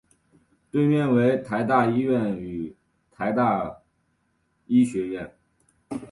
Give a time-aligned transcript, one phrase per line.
[0.71, 2.75] 对面为台大医院与
[3.11, 3.83] 台大
[4.65, 5.37] 医学院。